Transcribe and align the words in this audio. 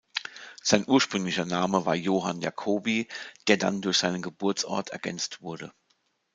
Sein 0.63 0.83
ursprünglicher 0.87 1.45
Name 1.45 1.85
war 1.85 1.93
"Johann 1.93 2.41
Jacobi", 2.41 3.07
der 3.47 3.57
dann 3.57 3.83
durch 3.83 3.99
seinen 3.99 4.23
Geburtsort 4.23 4.89
ergänzt 4.89 5.43
wurde. 5.43 5.71